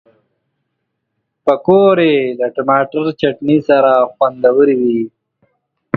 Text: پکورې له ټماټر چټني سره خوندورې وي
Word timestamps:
پکورې 1.45 2.13
له 2.39 2.47
ټماټر 2.55 3.05
چټني 3.19 3.57
سره 3.67 3.91
خوندورې 4.13 4.75
وي 4.81 5.01